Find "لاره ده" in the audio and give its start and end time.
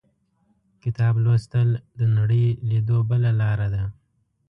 3.41-3.83